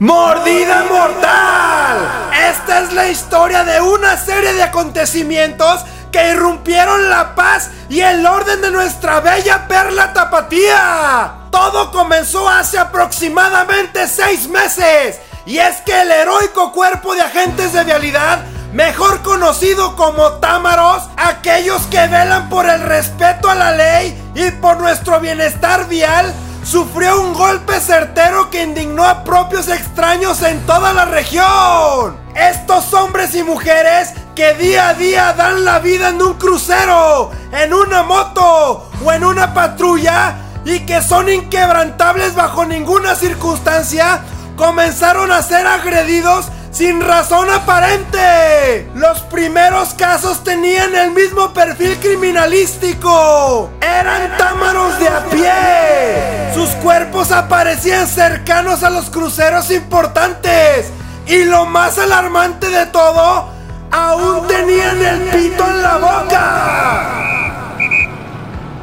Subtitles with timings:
[0.00, 2.30] Mordida Mortal.
[2.48, 8.24] Esta es la historia de una serie de acontecimientos que irrumpieron la paz y el
[8.24, 11.48] orden de nuestra bella perla tapatía.
[11.50, 15.18] Todo comenzó hace aproximadamente seis meses.
[15.46, 21.82] Y es que el heroico cuerpo de agentes de vialidad, mejor conocido como támaros, aquellos
[21.88, 26.32] que velan por el respeto a la ley y por nuestro bienestar vial,
[26.68, 32.18] sufrió un golpe certero que indignó a propios extraños en toda la región.
[32.34, 37.72] Estos hombres y mujeres que día a día dan la vida en un crucero, en
[37.72, 44.20] una moto o en una patrulla y que son inquebrantables bajo ninguna circunstancia,
[44.54, 48.88] comenzaron a ser agredidos sin razón aparente.
[48.94, 53.68] Los primeros casos tenían el mismo perfil criminalístico.
[53.80, 56.54] Eran támaros de a pie.
[56.54, 60.92] Sus cuerpos aparecían cercanos a los cruceros importantes.
[61.26, 63.50] Y lo más alarmante de todo,
[63.90, 67.08] aún tenían el pito en la boca.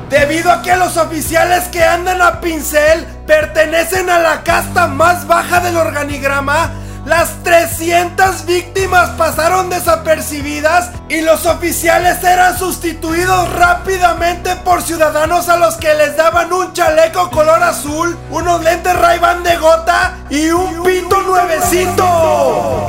[0.09, 5.61] Debido a que los oficiales que andan a pincel pertenecen a la casta más baja
[5.61, 6.71] del organigrama,
[7.05, 15.75] las 300 víctimas pasaron desapercibidas y los oficiales eran sustituidos rápidamente por ciudadanos a los
[15.75, 21.21] que les daban un chaleco color azul, unos lentes ray de gota y un pito
[21.21, 22.87] nuevecito.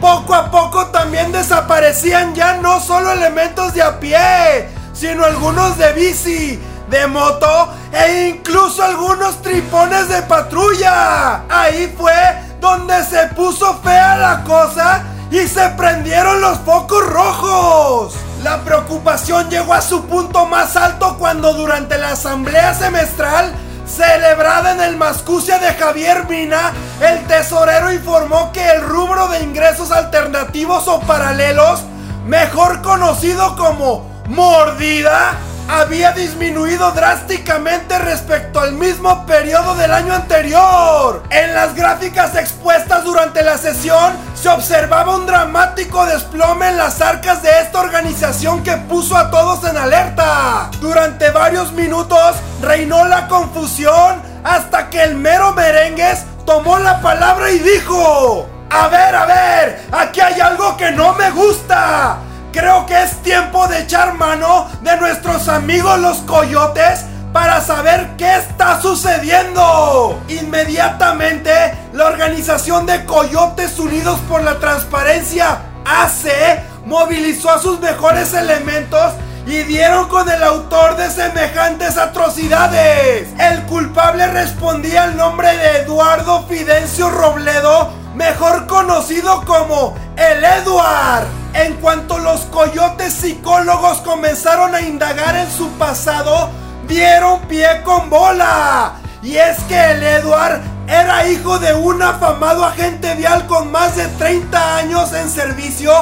[0.00, 5.92] Poco a poco también desaparecían ya no solo elementos de a pie, sino algunos de
[5.92, 6.58] bici,
[6.90, 11.44] de moto e incluso algunos tripones de patrulla.
[11.48, 12.12] Ahí fue
[12.60, 18.14] donde se puso fea la cosa y se prendieron los focos rojos.
[18.42, 23.54] La preocupación llegó a su punto más alto cuando durante la asamblea semestral
[23.86, 29.90] celebrada en el Mascucia de Javier Mina, el tesorero informó que el rubro de ingresos
[29.90, 31.82] alternativos o paralelos,
[32.24, 35.32] mejor conocido como mordida,
[35.68, 41.22] había disminuido drásticamente respecto al mismo periodo del año anterior.
[41.30, 47.42] En las gráficas expuestas durante la sesión se observaba un dramático desplome en las arcas
[47.42, 50.70] de esta organización que puso a todos en alerta.
[50.80, 57.58] Durante varios minutos reinó la confusión hasta que el mero merengues tomó la palabra y
[57.58, 62.18] dijo, a ver, a ver, aquí hay algo que no me gusta.
[62.52, 68.38] Creo que es tiempo de echar mano de nuestros amigos los coyotes para saber qué
[68.38, 70.20] está sucediendo.
[70.28, 71.50] Inmediatamente,
[71.92, 79.12] la organización de Coyotes Unidos por la Transparencia, AC, movilizó a sus mejores elementos
[79.46, 83.28] y dieron con el autor de semejantes atrocidades.
[83.38, 91.26] El culpable respondía al nombre de Eduardo Fidencio Robledo, mejor conocido como el Eduard.
[91.52, 96.50] En cuanto los coyotes psicólogos comenzaron a indagar en su pasado,
[96.86, 98.92] dieron pie con bola.
[99.22, 100.60] Y es que el Edward
[100.90, 105.92] era hijo de un afamado agente vial con más de 30 años en servicio,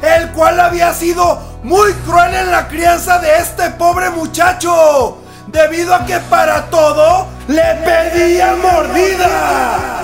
[0.00, 5.18] el cual había sido muy cruel en la crianza de este pobre muchacho,
[5.48, 9.97] debido a que para todo le pedía mordida,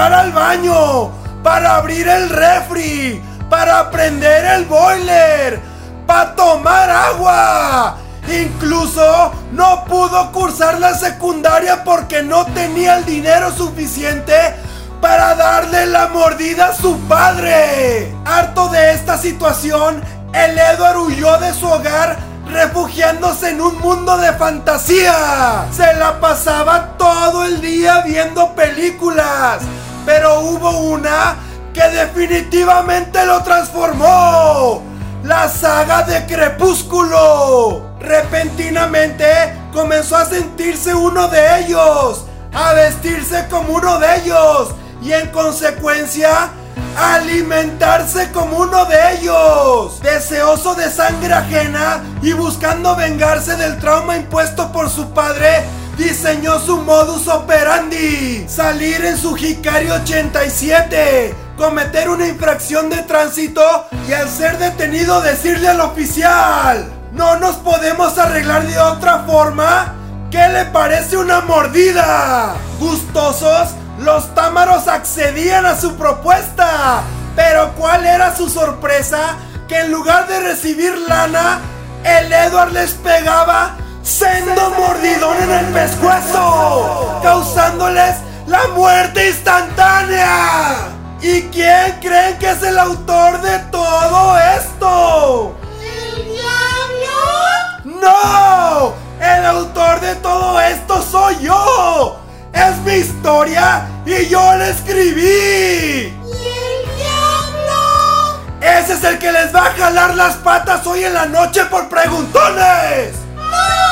[0.00, 1.10] al baño,
[1.42, 5.60] para abrir el refri, para prender el boiler,
[6.06, 7.96] para tomar agua.
[8.28, 14.54] Incluso no pudo cursar la secundaria porque no tenía el dinero suficiente
[15.00, 18.14] para darle la mordida a su padre.
[18.24, 20.02] Harto de esta situación,
[20.32, 25.66] el Edward huyó de su hogar refugiándose en un mundo de fantasía.
[25.72, 29.60] Se la pasaba todo el día viendo películas,
[30.04, 31.36] pero hubo una
[31.72, 34.82] que definitivamente lo transformó.
[35.24, 37.90] La saga de Crepúsculo.
[38.00, 39.26] Repentinamente
[39.72, 44.70] comenzó a sentirse uno de ellos, a vestirse como uno de ellos
[45.02, 46.50] y en consecuencia
[46.96, 50.00] alimentarse como uno de ellos.
[50.00, 55.64] Deseoso de sangre ajena y buscando vengarse del trauma impuesto por su padre,
[56.00, 58.44] diseñó su modus operandi.
[58.48, 63.62] Salir en su Hikari 87 cometer una infracción de tránsito
[64.08, 69.94] y al ser detenido decirle al oficial, no nos podemos arreglar de otra forma.
[70.30, 72.54] ¿Qué le parece una mordida?
[72.78, 77.02] Gustosos, los támaros accedían a su propuesta.
[77.36, 79.36] Pero ¿cuál era su sorpresa?
[79.68, 81.60] Que en lugar de recibir lana,
[82.04, 88.16] el Edward les pegaba sendo mordidón en el pescuezo, causándoles
[88.50, 90.88] ¡La muerte instantánea!
[91.22, 95.54] ¿Y quién creen que es el autor de todo esto?
[95.80, 98.00] ¿El diablo?
[98.00, 98.94] ¡No!
[99.20, 102.18] El autor de todo esto soy yo.
[102.52, 105.22] Es mi historia y yo la escribí.
[105.22, 108.40] ¿Y el diablo?
[108.60, 111.88] Ese es el que les va a jalar las patas hoy en la noche por
[111.88, 113.12] preguntones.
[113.36, 113.89] ¡No!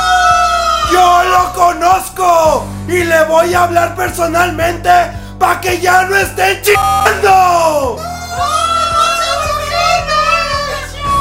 [0.93, 4.91] Yo lo conozco y le voy a hablar personalmente
[5.39, 7.21] para que ya no estén chingando.
[7.23, 7.97] ¡No!
[7.97, 9.85] ¡No seas ojete!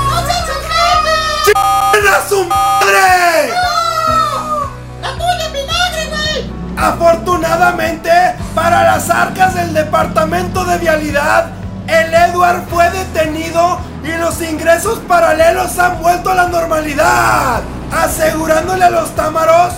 [0.10, 1.16] ¡No seas ojete!
[1.46, 3.50] ¡Chingan a su madre!
[3.50, 4.72] ¡No!
[5.02, 6.52] ¡La tuya vinagre, güey!
[6.78, 8.12] Afortunadamente,
[8.56, 11.48] para las arcas del departamento de vialidad,
[11.88, 17.62] el Edward fue detenido y los ingresos paralelos han vuelto a la normalidad,
[18.08, 19.74] asegurándole a los támaros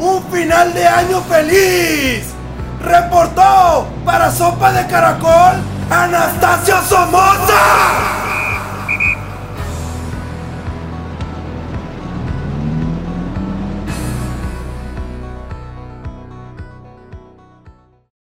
[0.00, 2.26] un final de año feliz.
[2.82, 5.56] Reportó para Sopa de Caracol
[5.90, 7.27] Anastasio Somoza.